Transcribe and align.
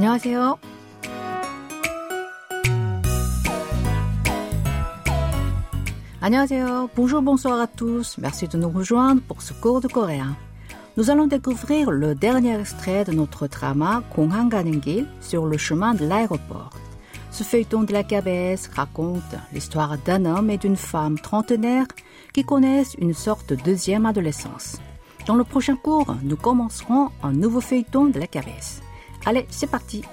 안녕하세요. 0.00 0.58
안녕하세요. 6.20 6.90
Bonjour, 6.96 7.22
bonsoir 7.22 7.60
à 7.60 7.66
tous. 7.66 8.18
Merci 8.18 8.48
de 8.48 8.58
nous 8.58 8.70
rejoindre 8.70 9.20
pour 9.22 9.42
ce 9.42 9.52
cours 9.52 9.80
de 9.80 9.88
coréen. 9.88 10.36
Nous 10.96 11.10
allons 11.10 11.26
découvrir 11.26 11.90
le 11.90 12.14
dernier 12.14 12.58
extrait 12.58 13.04
de 13.04 13.12
notre 13.12 13.46
drama 13.46 14.02
공항 14.10 14.48
가는 14.48 14.80
길 14.80 15.06
sur 15.20 15.46
le 15.46 15.58
chemin 15.58 15.94
de 15.94 16.06
l'aéroport. 16.06 16.72
Ce 17.30 17.44
feuilleton 17.44 17.82
de 17.82 17.92
la 17.92 18.02
KBS 18.02 18.70
raconte 18.74 19.36
l'histoire 19.52 19.98
d'un 19.98 20.24
homme 20.24 20.48
et 20.48 20.56
d'une 20.56 20.76
femme 20.76 21.18
trentenaire 21.18 21.86
qui 22.32 22.44
connaissent 22.44 22.96
une 22.98 23.12
sorte 23.12 23.50
de 23.50 23.56
deuxième 23.56 24.06
adolescence. 24.06 24.78
Dans 25.26 25.36
le 25.36 25.44
prochain 25.44 25.76
cours, 25.76 26.16
nous 26.22 26.36
commencerons 26.36 27.10
un 27.22 27.32
nouveau 27.32 27.60
feuilleton 27.60 28.06
de 28.06 28.18
la 28.18 28.26
KBS. 28.26 28.80
Allez, 29.25 29.45
c'est 29.49 29.69
parti! 29.69 30.03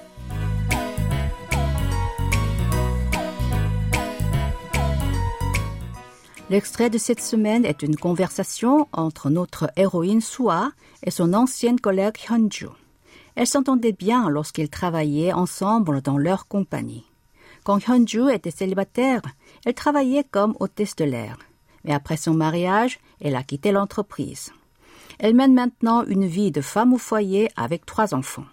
L'extrait 6.49 6.89
de 6.89 6.97
cette 6.97 7.21
semaine 7.21 7.63
est 7.63 7.83
une 7.83 7.95
conversation 7.95 8.87
entre 8.91 9.29
notre 9.29 9.71
héroïne 9.75 10.21
Sua 10.21 10.71
et 11.03 11.11
son 11.11 11.33
ancienne 11.33 11.79
collègue 11.79 12.17
Hyunju. 12.27 12.69
Elles 13.35 13.47
s'entendaient 13.47 13.93
bien 13.93 14.29
lorsqu'ils 14.29 14.69
travaillaient 14.69 15.31
ensemble 15.31 16.01
dans 16.01 16.17
leur 16.17 16.47
compagnie. 16.47 17.05
Quand 17.63 17.87
Hyunju 17.87 18.31
était 18.31 18.51
célibataire, 18.51 19.21
elle 19.65 19.75
travaillait 19.75 20.23
comme 20.23 20.55
hôtesse 20.59 20.95
de 20.95 21.05
l'air. 21.05 21.37
Mais 21.83 21.93
après 21.93 22.17
son 22.17 22.33
mariage, 22.33 22.99
elle 23.21 23.35
a 23.35 23.43
quitté 23.43 23.71
l'entreprise. 23.71 24.51
Elle 25.19 25.35
mène 25.35 25.53
maintenant 25.53 26.03
une 26.05 26.25
vie 26.25 26.51
de 26.51 26.61
femme 26.61 26.93
au 26.93 26.97
foyer 26.97 27.49
avec 27.55 27.85
trois 27.85 28.15
enfants. 28.15 28.45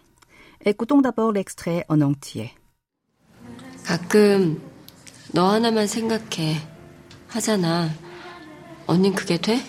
Écoutons 0.65 1.01
d'abord 1.01 1.31
l'extrait 1.31 1.85
en 1.89 2.01
entier. 2.01 2.51
가끔 3.85 4.61
너 5.33 5.49
하나만 5.49 5.87
생각해. 5.87 6.57
하잖아. 7.27 7.89
언닌 8.87 9.13
그게 9.13 9.37
돼? 9.37 9.59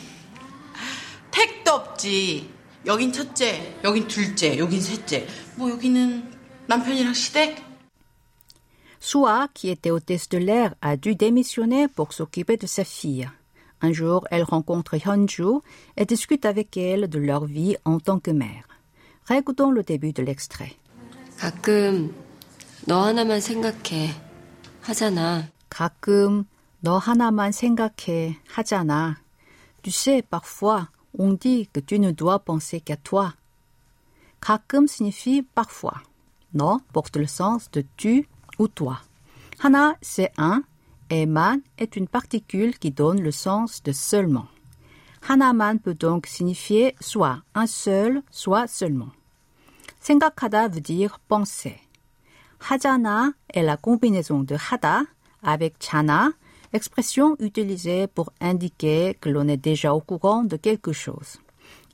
택도 1.30 1.70
없지. 1.72 2.50
여긴 2.84 3.12
첫째, 3.12 3.78
여긴 3.84 4.08
둘째, 4.08 4.58
여긴 4.58 4.80
셋째. 4.80 5.26
뭐 5.56 5.70
여기는 5.70 6.30
남편이랑 6.66 7.14
시댁? 7.14 7.72
Sua, 9.00 9.48
qui 9.52 9.68
était 9.68 9.90
hôtesse 9.90 10.28
de 10.28 10.38
l'air, 10.38 10.74
a 10.80 10.96
dû 10.96 11.16
démissionner 11.16 11.88
pour 11.88 12.12
s'occuper 12.12 12.56
de 12.56 12.66
sa 12.68 12.84
fille. 12.84 13.28
Un 13.80 13.92
jour, 13.92 14.26
elle 14.30 14.44
rencontre 14.44 14.94
Hyunju 14.94 15.60
et 15.96 16.06
discute 16.06 16.44
avec 16.44 16.76
elle 16.76 17.08
de 17.08 17.18
leur 17.18 17.46
vie 17.46 17.76
en 17.84 17.98
tant 17.98 18.20
que 18.20 18.30
mère. 18.30 18.68
Récoutons 19.26 19.70
le 19.70 19.82
début 19.82 20.12
de 20.12 20.22
l'extrait. 20.22 20.76
가끔 21.38 22.14
너 22.86 23.00
하나만 23.00 23.40
생각해. 23.40 24.10
하잖아. 24.82 25.48
가끔 25.68 26.44
너 26.80 26.98
하나만 26.98 27.52
생각해 27.52 28.38
하잖아. 28.48 29.16
Tu 29.82 29.90
sais, 29.90 30.22
parfois, 30.22 30.88
on 31.18 31.34
dit 31.34 31.68
que 31.72 31.80
tu 31.80 31.98
ne 31.98 32.12
dois 32.12 32.40
penser 32.40 32.80
qu'à 32.80 32.96
toi. 32.96 33.34
가끔 34.40 34.86
signifie 34.86 35.42
parfois. 35.42 36.02
No 36.54 36.80
porte 36.92 37.16
le 37.16 37.26
sens 37.26 37.70
de 37.70 37.84
tu 37.96 38.28
ou 38.58 38.68
toi. 38.68 39.00
Hana, 39.62 39.96
c'est 40.02 40.32
un, 40.36 40.62
et 41.10 41.26
man 41.26 41.60
est 41.78 41.96
une 41.96 42.08
particule 42.08 42.78
qui 42.78 42.90
donne 42.90 43.20
le 43.20 43.30
sens 43.30 43.82
de 43.82 43.92
seulement. 43.92 44.46
Hanaman 45.28 45.78
peut 45.78 45.94
donc 45.94 46.26
signifier 46.26 46.96
soit 47.00 47.42
un 47.54 47.66
seul, 47.66 48.22
soit 48.30 48.66
seulement. 48.66 49.10
생각하다 50.06 50.68
veut 50.68 50.82
dire 50.82 51.18
penser. 51.28 51.78
하잖아 52.58 53.34
est 53.52 53.62
la 53.62 53.76
combinaison 53.76 54.44
de 54.44 54.56
hada 54.56 55.04
avec 55.42 55.78
chana 55.78 56.32
expression 56.72 57.36
utilisée 57.38 58.06
pour 58.06 58.32
indiquer 58.40 59.16
que 59.20 59.28
l'on 59.28 59.48
est 59.48 59.56
déjà 59.56 59.94
au 59.94 60.00
courant 60.00 60.42
de 60.44 60.56
quelque 60.56 60.92
chose. 60.92 61.38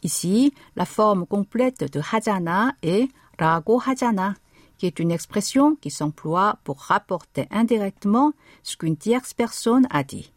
Ici, 0.03 0.55
la 0.77 0.85
forme 0.85 1.27
complète 1.27 1.93
de 1.93 2.01
hajana 2.01 2.75
est 2.83 3.09
rago 3.39 3.81
hajana, 3.85 4.35
qui 4.77 4.87
est 4.87 5.01
une 5.01 5.11
expression 5.11 5.75
qui 5.75 5.91
s'emploie 5.91 6.59
pour 6.65 6.79
rapporter 6.79 7.47
indirectement 7.51 8.33
ce 8.63 8.77
qu'une 8.77 8.97
tierce 8.97 9.35
personne 9.35 9.87
a 9.91 10.05
dit. 10.05 10.33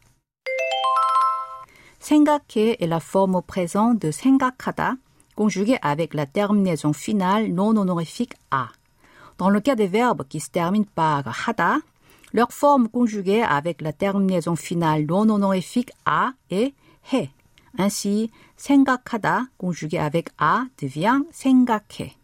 생각해 1.99 2.77
est 2.79 2.87
la 2.87 2.99
forme 2.99 3.35
au 3.35 3.43
présent 3.43 3.93
de 3.93 4.09
생 4.09 4.39
각하다, 5.35 5.35
conjuguée 5.35 5.77
avec 5.81 6.13
la 6.13 6.25
terminaison 6.25 6.93
finale 6.93 7.51
non 7.51 7.75
honorifique 7.77 8.33
a. 8.51 8.69
Dans 9.37 9.49
le 9.49 9.59
cas 9.59 9.75
des 9.75 9.87
verbes 9.87 10.23
qui 10.27 10.39
se 10.39 10.49
terminent 10.49 10.85
par 10.93 11.23
hada, 11.47 11.77
leur 12.33 12.51
forme 12.51 12.87
conjuguée 12.89 13.41
avec 13.41 13.81
la 13.81 13.93
terminaison 13.93 14.55
finale 14.55 15.05
non 15.05 15.29
honorifique 15.29 15.91
a 16.05 16.33
est 16.49 16.73
해. 17.11 17.29
Ainsi, 17.77 18.29
생각하다 18.57 19.47
conjugué 19.57 19.97
avec 19.97 20.29
a 20.37 20.65
devient 20.81 21.23
생각해. 21.31 22.15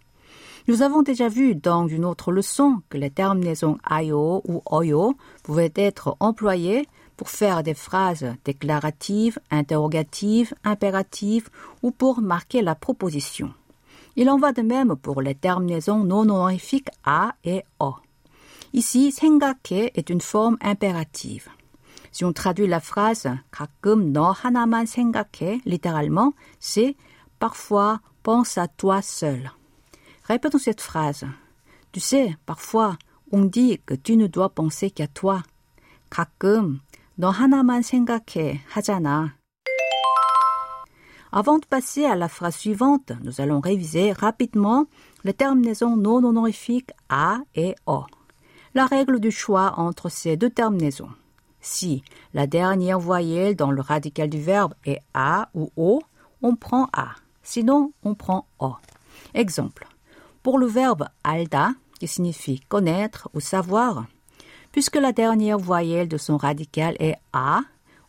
Nous 0.68 0.82
avons 0.82 1.02
déjà 1.02 1.30
vu 1.30 1.56
dans 1.56 1.88
une 1.88 2.04
autre 2.04 2.32
leçon 2.32 2.82
que 2.90 2.98
les 2.98 3.10
terminaisons 3.10 3.78
ayo 3.90 4.42
ou 4.46 4.62
oyo 4.66 5.16
pouvaient 5.44 5.72
être 5.76 6.18
employées 6.20 6.86
pour 7.22 7.30
faire 7.30 7.64
des 7.64 7.74
phrases 7.74 8.36
déclaratives, 8.46 9.40
interrogatives, 9.50 10.54
impératives 10.64 11.50
ou 11.82 11.92
pour 11.92 12.22
marquer 12.22 12.62
la 12.62 12.76
proposition. 12.76 13.54
Il 14.16 14.30
en 14.30 14.38
va 14.38 14.52
de 14.54 14.62
même 14.62 14.96
pour 14.96 15.22
les 15.22 15.36
terminaisons 15.36 16.04
non 16.04 16.20
honorifiques 16.20 16.90
a 17.04 17.34
et 17.44 17.64
o. 17.80 17.96
Ici, 18.74 19.12
생각해 19.12 19.92
est 19.96 20.10
une 20.10 20.22
forme 20.22 20.58
impérative. 20.62 21.50
Si 22.12 22.26
on 22.26 22.34
traduit 22.34 22.68
la 22.68 22.80
phrase 22.80 23.28
가끔 23.52 24.12
너 24.12 24.32
하나만 24.32 24.86
생각해 24.86 25.62
littéralement, 25.66 26.34
c'est 26.60 26.96
parfois 27.40 28.00
pense 28.24 28.58
à 28.58 28.68
toi 28.68 29.02
seul. 29.02 29.52
Répétons 30.24 30.58
cette 30.58 30.82
phrase. 30.82 31.26
Tu 31.92 32.00
sais, 32.00 32.36
parfois, 32.46 32.98
on 33.32 33.46
dit 33.46 33.80
que 33.86 33.94
tu 33.94 34.18
ne 34.18 34.28
dois 34.28 34.50
penser 34.50 34.90
qu'à 34.90 35.08
toi. 35.08 35.44
가끔 36.10 36.82
너 37.16 37.30
하나만 37.30 37.82
생각해 37.82 38.62
하잖아. 38.70 39.38
Avant 41.32 41.60
de 41.60 41.66
passer 41.66 42.06
à 42.06 42.16
la 42.16 42.30
phrase 42.30 42.56
suivante, 42.56 43.12
nous 43.24 43.42
allons 43.42 43.60
réviser 43.60 44.12
rapidement 44.12 44.86
les 45.24 45.34
terminaisons 45.34 45.98
non 45.98 46.24
honorifiques 46.24 46.92
a 47.10 47.40
et 47.54 47.76
o. 47.86 48.06
La 48.74 48.86
règle 48.86 49.20
du 49.20 49.32
choix 49.32 49.74
entre 49.78 50.10
ces 50.10 50.38
deux 50.38 50.50
terminaisons. 50.50 51.10
Si 51.60 52.04
la 52.34 52.48
dernière 52.48 53.00
voyelle 53.00 53.56
dans 53.56 53.72
le 53.72 53.82
radical 53.82 54.30
du 54.30 54.40
verbe 54.40 54.74
est 54.86 55.02
a 55.14 55.50
ou 55.54 55.72
o, 55.76 56.02
on 56.42 56.56
prend 56.56 56.88
a. 56.94 57.10
Sinon, 57.44 57.92
on 58.04 58.16
prend 58.16 58.48
o. 58.60 58.76
Exemple. 59.34 59.88
Pour 60.44 60.60
le 60.60 60.68
verbe 60.68 61.08
alda, 61.24 61.72
qui 62.00 62.08
signifie 62.08 62.62
connaître 62.70 63.30
ou 63.34 63.40
savoir, 63.40 64.06
Puisque 64.73 64.97
la 64.97 65.13
dernière 65.13 65.59
voyelle 65.59 66.09
de 66.09 66.17
son 66.17 66.37
radical 66.37 66.97
est 66.99 67.17
a, 67.33 67.61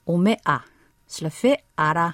on 0.07 0.17
met 0.17 0.37
a. 0.45 0.61
Cela 1.07 1.29
fait 1.29 1.59
ara. 1.77 2.13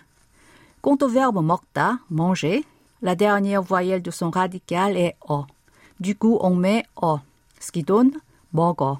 Quant 0.81 0.97
au 1.01 1.07
verbe 1.07 1.41
mokta, 1.43 1.99
manger, 2.09 2.65
la 3.01 3.15
dernière 3.15 3.61
voyelle 3.61 4.01
de 4.01 4.11
son 4.11 4.29
radical 4.29 4.97
est 4.97 5.15
o. 5.27 5.45
Du 5.99 6.15
coup, 6.15 6.37
on 6.41 6.55
met 6.55 6.83
o, 7.01 7.19
ce 7.59 7.71
qui 7.71 7.83
donne 7.83 8.11
mogo. 8.51 8.97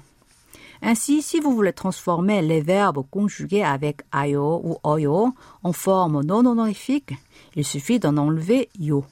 Ainsi, 0.82 1.20
si 1.20 1.40
vous 1.40 1.54
voulez 1.54 1.72
transformer 1.72 2.40
les 2.40 2.60
verbes 2.60 3.04
conjugués 3.10 3.64
avec 3.64 4.02
ayo 4.12 4.60
ou 4.64 4.78
oyo 4.82 5.34
en 5.62 5.72
forme 5.72 6.22
non 6.22 6.46
honorifique, 6.46 7.12
il 7.54 7.64
suffit 7.64 7.98
d'en 7.98 8.16
enlever 8.16 8.70
yo. 8.78 9.04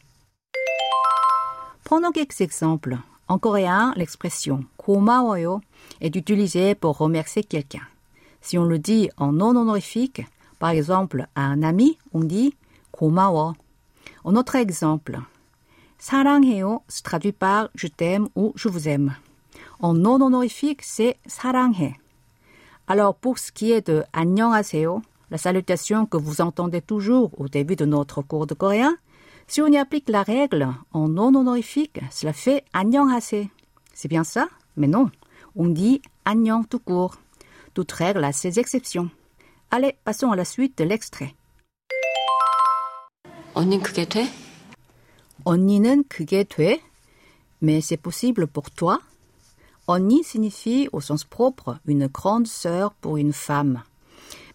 Prenons 1.84 2.12
quelques 2.12 2.40
exemples. 2.40 2.98
En 3.27 3.37
coréen, 3.39 3.93
l'expression 3.95 4.65
고마워요 4.77 5.61
est 6.01 6.15
utilisée 6.15 6.75
pour 6.75 6.97
remercier 6.97 7.43
quelqu'un. 7.43 7.87
Si 8.41 8.57
on 8.57 8.65
le 8.65 8.79
dit 8.79 9.09
en 9.17 9.31
non 9.31 9.55
honorifique, 9.55 10.21
par 10.59 10.71
exemple 10.71 11.27
à 11.35 11.41
un 11.41 11.63
ami, 11.63 11.97
on 12.13 12.23
dit 12.23 12.55
고마워. 12.91 13.55
En 14.23 14.35
autre 14.35 14.55
exemple, 14.55 15.19
사랑해요 15.97 16.81
se 16.89 17.01
traduit 17.01 17.31
par 17.31 17.69
je 17.75 17.87
t'aime 17.87 18.27
ou 18.35 18.51
je 18.55 18.67
vous 18.67 18.87
aime. 18.87 19.15
En 19.79 19.93
non 19.93 20.21
honorifique, 20.21 20.81
c'est 20.81 21.17
사랑해. 21.25 21.95
Alors 22.87 23.15
pour 23.15 23.39
ce 23.39 23.51
qui 23.51 23.71
est 23.71 23.87
de 23.87 24.03
안녕하세요, 24.11 25.01
la 25.31 25.37
salutation 25.37 26.05
que 26.05 26.17
vous 26.17 26.41
entendez 26.41 26.81
toujours 26.81 27.31
au 27.39 27.47
début 27.47 27.75
de 27.75 27.85
notre 27.85 28.21
cours 28.21 28.45
de 28.45 28.53
coréen, 28.53 28.97
si 29.47 29.61
on 29.61 29.67
y 29.67 29.77
applique 29.77 30.09
la 30.09 30.23
règle 30.23 30.67
en 30.91 31.07
non 31.07 31.35
honorifique, 31.35 31.99
cela 32.11 32.33
fait 32.33 32.63
안녕하세. 32.73 33.49
C'est 33.93 34.07
bien 34.07 34.23
ça 34.23 34.47
Mais 34.75 34.87
non, 34.87 35.09
on 35.55 35.67
dit 35.67 36.01
안녕 36.25 36.65
tout 36.67 36.79
court. 36.79 37.15
Toute 37.73 37.91
règle 37.91 38.23
a 38.23 38.31
ses 38.31 38.59
exceptions. 38.59 39.09
Allez, 39.71 39.95
passons 40.03 40.31
à 40.31 40.35
la 40.35 40.45
suite 40.45 40.77
de 40.77 40.83
l'extrait. 40.83 41.35
언닌 43.55 43.81
그게 43.81 44.05
돼? 44.05 44.27
언니는 45.45 46.05
그게 46.09 46.43
돼? 46.43 46.81
Mais 47.61 47.81
c'est 47.81 47.97
possible 47.97 48.47
pour 48.47 48.71
toi 48.71 48.99
Oni 49.87 50.23
signifie 50.23 50.87
au 50.93 51.01
sens 51.01 51.25
propre 51.25 51.77
une 51.85 52.07
grande 52.07 52.47
sœur 52.47 52.93
pour 52.93 53.17
une 53.17 53.33
femme. 53.33 53.83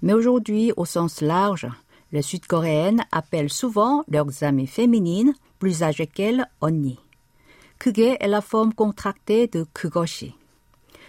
Mais 0.01 0.15
aujourd'hui, 0.15 0.73
au 0.77 0.87
sens 0.87 1.21
large, 1.21 1.69
les 2.13 2.23
sud-coréennes 2.23 3.05
appellent 3.13 3.53
souvent 3.53 4.05
leurs 4.09 4.43
amies 4.43 4.67
féminines 4.67 5.35
plus 5.59 5.83
âgées 5.83 6.07
qu'elles 6.07 6.47
Oni. 6.61 6.99
그게 7.79 8.17
est 8.21 8.29
la 8.29 8.41
forme 8.41 8.73
contractée 8.75 9.47
de 9.47 9.65
그것이. 9.73 10.35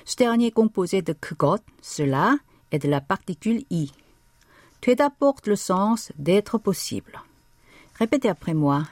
Ce 0.05 0.15
dernier 0.15 0.51
composé 0.51 1.01
de 1.01 1.13
그것, 1.13 1.61
cela, 1.81 2.37
est 2.71 2.79
de 2.79 2.87
la 2.87 3.01
particule 3.01 3.63
i. 3.69 3.91
Tueda 4.81 5.09
porte 5.09 5.47
le 5.47 5.55
sens 5.55 6.11
d'être 6.17 6.57
possible. 6.57 7.19
Répétez 7.95 8.29
après 8.29 8.53
moi. 8.53 8.83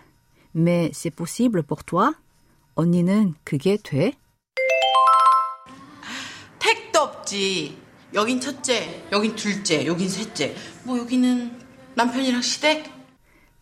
Mais 0.54 0.90
c'est 0.94 1.12
possible 1.12 1.64
pour 1.64 1.84
toi? 1.84 2.14
언니는 2.75 3.36
그게 3.44 3.78
돼? 3.78 4.14
택도 6.60 7.00
없지. 7.00 7.78
여긴 8.14 8.40
첫째, 8.40 9.06
여긴 9.12 9.36
둘째, 9.36 9.86
여긴 9.86 10.10
셋째. 10.10 10.56
뭐 10.84 10.98
여기는 10.98 11.52
남편이랑 11.96 12.42
시댁? 12.42 12.92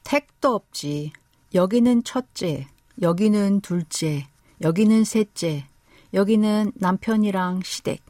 택도 0.04 0.56
없지. 0.56 1.12
여기는 1.54 2.04
첫째, 2.04 2.68
여기는 3.02 3.62
둘째, 3.62 4.28
여기는 4.62 5.04
셋째, 5.04 5.66
여기는 6.14 6.74
남편이랑 6.76 7.62
시댁. 7.64 8.04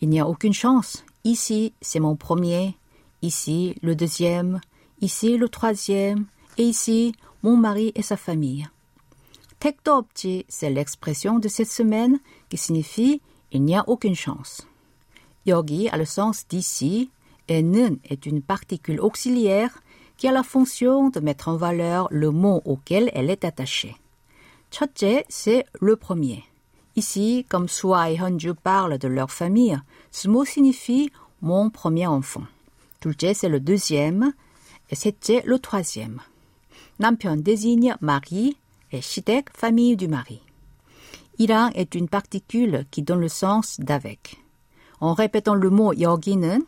Il 0.00 0.10
n'y 0.10 0.18
a 0.18 0.24
aucune 0.24 0.52
chance. 0.52 1.04
Ici, 1.24 1.72
c'est 1.80 2.00
mon 2.00 2.16
premier. 2.16 2.74
Ici, 3.22 3.74
le 3.82 3.94
deuxième. 3.94 4.60
Ici, 5.00 5.36
le 5.38 5.48
troisième. 5.48 6.26
Et 6.58 6.64
ici, 6.64 7.14
mon 7.42 7.56
mari 7.56 7.92
et 7.94 8.02
sa 8.02 8.16
famille. 8.16 8.66
택도 9.60 9.94
없지, 9.96 10.44
c'est 10.48 10.68
l'expression 10.68 11.38
de 11.38 11.48
cette 11.48 11.70
semaine 11.70 12.18
qui 12.50 12.58
signifie 12.58 13.22
il 13.50 13.62
n'y 13.62 13.74
a 13.74 13.84
aucune 13.88 14.14
chance. 14.14 14.66
여기 15.46 15.88
a 15.88 15.96
le 15.96 16.04
sens 16.04 16.46
d'ici 16.48 17.10
et 17.48 17.62
는 17.62 17.98
est 18.08 18.26
une 18.26 18.42
particule 18.42 19.00
auxiliaire 19.00 19.82
qui 20.16 20.28
a 20.28 20.32
la 20.32 20.42
fonction 20.42 21.10
de 21.10 21.20
mettre 21.20 21.48
en 21.48 21.56
valeur 21.56 22.08
le 22.10 22.30
mot 22.30 22.62
auquel 22.64 23.10
elle 23.14 23.30
est 23.30 23.44
attachée. 23.44 23.96
첫째, 24.70 25.24
c'est 25.28 25.66
le 25.80 25.96
premier. 25.96 26.44
Ici, 26.96 27.46
comme 27.48 27.68
Soi 27.68 28.10
et 28.10 28.20
Honju 28.20 28.54
parlent 28.54 28.98
de 28.98 29.08
leur 29.08 29.30
famille, 29.30 29.78
ce 30.10 30.28
mot 30.28 30.44
signifie 30.44 31.10
mon 31.42 31.70
premier 31.70 32.06
enfant. 32.06 32.44
둘째, 33.00 33.34
c'est 33.34 33.48
le 33.48 33.60
deuxième, 33.60 34.32
et 34.90 34.94
셋째, 34.94 35.42
le 35.44 35.58
troisième. 35.58 36.20
남편 36.98 37.36
désigne 37.36 37.96
mari 38.00 38.56
et 38.92 39.00
시댁, 39.00 39.48
famille 39.52 39.96
du 39.96 40.08
mari. 40.08 40.40
이랑 41.38 41.72
est 41.74 41.96
une 41.96 42.08
particule 42.08 42.84
qui 42.92 43.02
donne 43.02 43.20
le 43.20 43.28
sens 43.28 43.80
d'avec. 43.80 44.40
En 45.00 45.12
répétant 45.14 45.54
le 45.54 45.70
mot 45.70 45.92
여기는, 45.92 46.62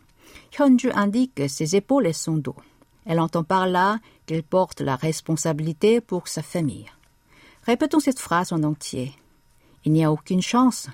Hyunju 0.59 0.91
indique 0.93 1.49
ses 1.49 1.77
épaules 1.77 2.07
et 2.07 2.13
son 2.13 2.37
dos. 2.37 2.57
Elle 3.05 3.21
entend 3.21 3.45
par 3.45 3.67
là 3.67 3.99
qu'elle 4.27 4.43
porte 4.43 4.81
la 4.81 4.97
responsabilité 4.97 6.01
pour 6.01 6.29
sa 6.29 6.43
famille. 6.43 6.87
Répétons 7.63 8.01
cette 8.01 8.21
phrase 8.21 8.53
en 8.53 8.63
entier. 8.63 9.13
Il 9.85 9.93
n'y 9.93 10.05
a 10.05 10.13
aucune 10.13 10.43
chance. 10.43 10.89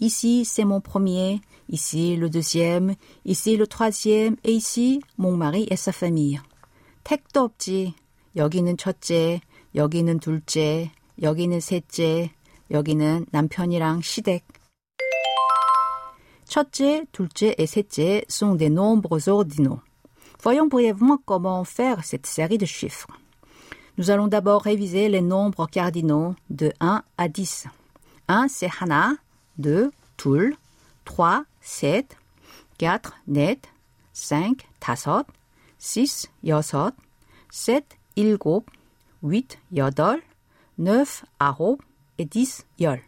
Ici, 0.00 0.44
c'est 0.44 0.64
mon 0.64 0.80
premier, 0.80 1.40
ici 1.68 2.16
le 2.16 2.30
deuxième, 2.30 2.94
ici 3.24 3.56
le 3.56 3.66
troisième, 3.66 4.36
et 4.44 4.52
ici 4.52 5.02
mon 5.18 5.36
mari 5.36 5.66
et 5.70 5.76
sa 5.76 5.92
famille. 5.92 6.40
택도 7.08 7.40
없지. 7.40 7.94
여기는 8.36 8.76
첫째, 8.76 9.40
여기는 9.74 10.20
둘째, 10.20 10.90
여기는 11.22 11.58
셋째, 11.58 12.30
여기는 12.70 13.26
남편이랑 13.30 14.02
시댁. 14.02 14.44
첫째, 16.52 17.04
둘째 17.12 17.54
et 17.58 17.66
셋째 17.66 18.24
sont 18.28 18.54
des 18.54 18.70
nombres 18.70 19.28
ordinaux. 19.28 19.80
Voyons 20.42 20.66
brièvement 20.66 21.18
comment 21.24 21.64
faire 21.64 22.04
cette 22.04 22.26
série 22.26 22.58
de 22.58 22.66
chiffres. 22.66 23.08
Nous 23.98 24.10
allons 24.10 24.28
d'abord 24.28 24.62
réviser 24.62 25.08
les 25.08 25.20
nombres 25.20 25.66
cardinaux 25.66 26.34
de 26.50 26.72
1 26.80 27.02
à 27.18 27.28
10. 27.28 27.66
1, 28.28 28.46
c'est 28.48 28.70
하나, 28.80 29.16
2, 29.58 29.90
둘, 30.16 30.56
3, 31.04 31.44
셋, 31.60 32.16
4, 32.78 33.14
넷, 33.26 33.68
5, 34.12 34.68
다섯, 34.78 35.24
6, 35.78 36.30
여섯, 36.44 36.92
7, 37.50 37.84
일곱, 38.16 38.64
8, 39.22 39.58
여덟, 39.72 40.20
9, 40.78 41.24
아홉 41.40 41.82
et 42.18 42.24
10, 42.24 42.66
열. 42.78 43.00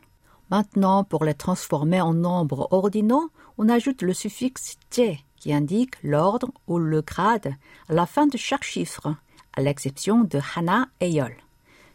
Maintenant, 0.50 1.04
pour 1.04 1.24
les 1.24 1.34
transformer 1.34 2.00
en 2.00 2.14
nombres 2.14 2.66
ordinaux, 2.72 3.30
on 3.57 3.69
ajoute 3.69 4.01
le 4.01 4.13
suffixe 4.13 4.77
tie 4.89 5.23
qui 5.37 5.53
indique 5.53 6.01
l'ordre 6.03 6.51
ou 6.67 6.77
le 6.77 7.01
grade 7.01 7.55
à 7.89 7.93
la 7.93 8.05
fin 8.05 8.27
de 8.27 8.37
chaque 8.37 8.63
chiffre, 8.63 9.15
à 9.53 9.61
l'exception 9.61 10.21
de 10.21 10.39
Hana 10.55 10.87
et 10.99 11.11
Yol. 11.11 11.35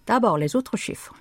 D'abord 0.07 0.39
les 0.39 0.57
autres 0.57 0.77
chiffres. 0.77 1.15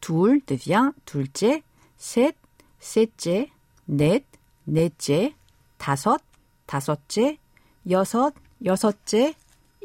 Toul 0.00 0.40
devient 0.46 0.92
Toultie, 1.04 1.62
Set, 1.96 2.36
Setje, 2.80 3.48
Net, 3.88 4.24
Netje, 4.66 5.32
Tasot, 5.78 6.18
Tasotje, 6.66 7.38
Yosot, 7.84 8.32
Yosotje, 8.60 9.34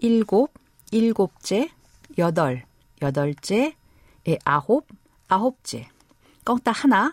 Ilgop, 0.02 0.50
Ilgopje, 0.92 1.70
Yodol, 2.18 2.62
Yodolje 3.02 3.74
et 4.26 4.40
Ahop, 4.46 4.86
Ahopje. 5.30 5.86
Quant 6.44 6.60
à 6.66 6.72
Hana, 6.72 7.12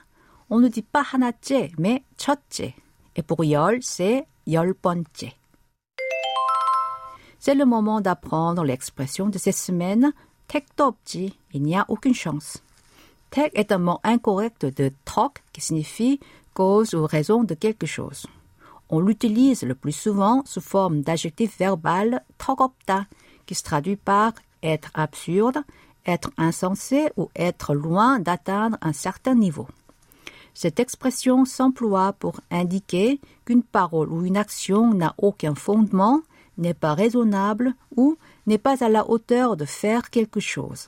on 0.49 0.59
ne 0.59 0.67
dit 0.67 0.83
pas 0.83 1.03
하나째, 1.03 1.71
mais 1.77 2.03
첫째. 2.17 2.75
Et 3.15 3.23
pour 3.23 3.43
열, 3.43 3.79
c'est 3.81 4.25
열 4.47 4.73
번째. 4.73 5.33
C'est 7.39 7.55
le 7.55 7.65
moment 7.65 8.01
d'apprendre 8.01 8.63
l'expression 8.63 9.27
de 9.27 9.37
cette 9.37 9.57
semaine. 9.57 10.13
택도 10.47 10.85
없지, 10.85 11.33
il 11.53 11.63
n'y 11.63 11.75
a 11.75 11.85
aucune 11.87 12.13
chance. 12.13 12.61
택 13.31 13.51
est 13.55 13.71
un 13.71 13.79
mot 13.79 13.99
incorrect 14.03 14.65
de 14.65 14.91
턱 15.05 15.41
qui 15.51 15.61
signifie 15.61 16.19
cause 16.53 16.93
ou 16.93 17.05
raison 17.05 17.43
de 17.43 17.55
quelque 17.55 17.87
chose. 17.87 18.27
On 18.89 18.99
l'utilise 18.99 19.63
le 19.63 19.73
plus 19.73 19.91
souvent 19.91 20.43
sous 20.45 20.61
forme 20.61 21.01
d'adjectif 21.01 21.57
verbal 21.57 22.23
턱없다 22.37 23.07
qui 23.45 23.55
se 23.55 23.63
traduit 23.63 23.95
par 23.95 24.33
être 24.61 24.91
absurde, 24.93 25.63
être 26.05 26.29
insensé 26.37 27.09
ou 27.17 27.29
être 27.35 27.73
loin 27.73 28.19
d'atteindre 28.19 28.77
un 28.81 28.93
certain 28.93 29.35
niveau. 29.35 29.67
Cette 30.57 30.79
expression 30.79 31.45
s'emploie 31.45 32.13
pour 32.13 32.39
indiquer 32.51 33.19
qu'une 33.45 33.63
parole 33.63 34.11
ou 34.11 34.25
une 34.25 34.37
action 34.37 34.93
n'a 34.93 35.13
aucun 35.17 35.55
fondement, 35.55 36.21
n'est 36.57 36.73
pas 36.73 36.93
raisonnable 36.93 37.73
ou 37.95 38.17
n'est 38.47 38.57
pas 38.57 38.83
à 38.83 38.89
la 38.89 39.09
hauteur 39.09 39.57
de 39.57 39.65
faire 39.65 40.09
quelque 40.09 40.39
chose. 40.39 40.87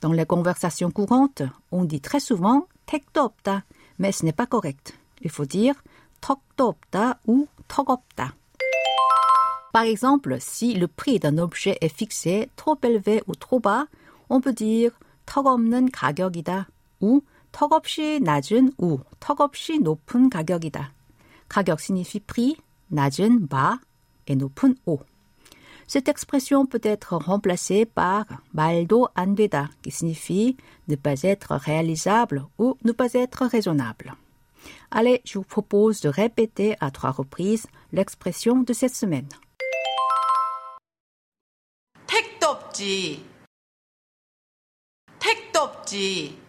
Dans 0.00 0.12
les 0.12 0.26
conversations 0.26 0.90
courantes, 0.90 1.42
on 1.72 1.84
dit 1.84 2.00
très 2.00 2.20
souvent 2.20 2.66
택도 2.86 3.22
없다, 3.22 3.64
mais 3.98 4.12
ce 4.12 4.24
n'est 4.24 4.32
pas 4.32 4.46
correct. 4.46 4.94
Il 5.22 5.30
faut 5.30 5.46
dire 5.46 5.74
턱도 6.20 6.68
없다 6.68 7.18
ou 7.26 7.46
턱 7.68 7.90
없다. 7.90 8.34
Par 9.72 9.84
exemple, 9.84 10.38
si 10.40 10.74
le 10.74 10.88
prix 10.88 11.20
d'un 11.20 11.38
objet 11.38 11.78
est 11.80 11.94
fixé 11.94 12.50
trop 12.56 12.76
élevé 12.82 13.22
ou 13.28 13.34
trop 13.34 13.60
bas, 13.60 13.86
on 14.28 14.40
peut 14.40 14.52
dire 14.52 14.92
턱없는 15.26 15.90
가격이다 15.92 16.66
ou 17.00 17.22
턱없이 17.54 18.20
낮은 18.22 18.72
우, 18.78 18.98
턱없이 19.18 19.78
높은 19.78 20.30
가격이다. 20.30 20.92
가격 21.48 21.80
signifie 21.80 22.20
prix, 22.26 22.56
낮은 22.88 23.48
bas 23.48 23.78
et 24.26 24.36
높은 24.36 24.76
haut. 24.86 25.04
Cette 25.86 26.08
expression 26.08 26.66
peut 26.66 26.80
être 26.84 27.16
remplacée 27.16 27.84
par 27.84 28.24
말도 28.52 29.08
안 29.14 29.34
되다, 29.34 29.70
qui 29.82 29.90
signifie 29.90 30.56
ne 30.86 30.94
pas 30.94 31.24
être 31.24 31.56
réalisable 31.56 32.46
ou 32.58 32.76
ne 32.84 32.92
pas 32.92 33.12
être 33.14 33.44
raisonnable. 33.46 34.14
Allez, 34.92 35.20
je 35.24 35.38
vous 35.38 35.44
propose 35.44 36.00
de 36.00 36.08
répéter 36.08 36.76
à 36.80 36.92
trois 36.92 37.10
reprises 37.10 37.66
l'expression 37.92 38.62
de 38.62 38.72
cette 38.72 38.94
semaine. 38.94 39.28
택도 42.06 42.46
없지. 42.46 43.24
택도 45.18 45.60
없지. 45.60 46.38
택도 46.38 46.38
없지. 46.38 46.43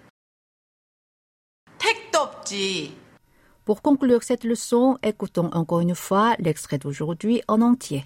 Pour 3.64 3.82
conclure 3.82 4.23
cette 4.23 4.44
leçon, 4.44 4.96
écoutons 5.02 5.50
encore 5.52 5.80
une 5.80 5.94
fois 5.94 6.37
l'extrait 6.38 6.78
d'aujourd'hui 6.78 7.42
en 7.49 7.61
entier. 7.61 8.04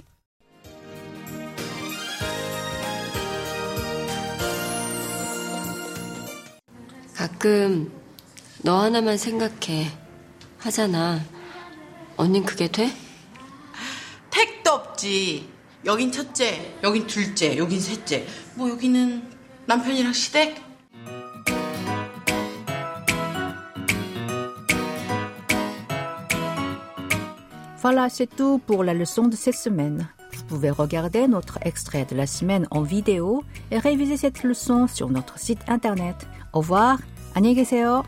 가끔 7.14 7.92
너 8.62 8.78
하나만 8.78 9.18
생각해 9.18 9.86
하잖아. 10.58 11.20
언닌 12.16 12.44
그게 12.44 12.68
돼? 12.68 12.90
택도 14.30 14.70
없지. 14.70 15.46
여긴 15.84 16.10
첫째, 16.10 16.78
여긴 16.82 17.06
둘째, 17.06 17.58
여긴 17.58 17.78
셋째. 17.80 18.26
뭐 18.54 18.70
여기는 18.70 19.22
남편이랑 19.66 20.14
시댁? 20.14 20.69
Voilà, 27.81 28.09
c'est 28.09 28.27
tout 28.27 28.59
pour 28.65 28.83
la 28.83 28.93
leçon 28.93 29.27
de 29.27 29.35
cette 29.35 29.55
semaine. 29.55 30.07
Vous 30.35 30.43
pouvez 30.43 30.69
regarder 30.69 31.27
notre 31.27 31.59
extrait 31.61 32.05
de 32.05 32.15
la 32.15 32.27
semaine 32.27 32.67
en 32.71 32.81
vidéo 32.81 33.43
et 33.71 33.77
réviser 33.77 34.17
cette 34.17 34.43
leçon 34.43 34.87
sur 34.87 35.09
notre 35.09 35.39
site 35.39 35.61
internet. 35.67 36.15
Au 36.53 36.59
revoir. 36.59 36.99
안녕히 37.35 37.53
계세요. 37.53 38.05